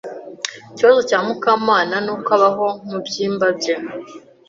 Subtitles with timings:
[0.71, 3.73] Ikibazo cya Mukamana nuko abaho mubyimba bye.